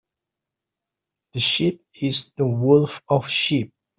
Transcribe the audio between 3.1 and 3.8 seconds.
sheep.